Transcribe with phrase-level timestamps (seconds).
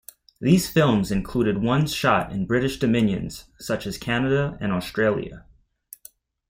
[0.39, 5.45] These films included ones shot in British dominions such as Canada and Australia.